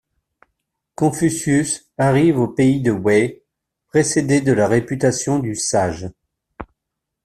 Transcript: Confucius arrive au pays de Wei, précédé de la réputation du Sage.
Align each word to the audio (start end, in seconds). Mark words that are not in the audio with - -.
Confucius 0.95 1.87
arrive 1.99 2.39
au 2.39 2.47
pays 2.47 2.81
de 2.81 2.89
Wei, 2.89 3.43
précédé 3.85 4.41
de 4.41 4.51
la 4.51 4.67
réputation 4.67 5.37
du 5.37 5.53
Sage. 5.53 6.09